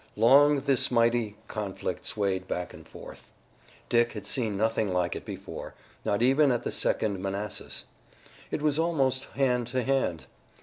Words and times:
Long 0.15 0.61
this 0.61 0.89
mighty 0.89 1.35
conflict 1.47 2.07
swayed 2.07 2.47
back 2.47 2.73
and 2.73 2.87
forth. 2.87 3.29
Dick 3.87 4.13
had 4.13 4.25
seen 4.25 4.57
nothing 4.57 4.91
like 4.91 5.15
it 5.15 5.25
before, 5.25 5.75
not 6.03 6.23
even 6.23 6.51
at 6.51 6.63
the 6.63 6.71
Second 6.71 7.19
Manassas. 7.21 7.83
It 8.49 8.63
was 8.63 8.79
almost 8.79 9.25
hand 9.25 9.67
to 9.67 9.83
hand. 9.83 10.25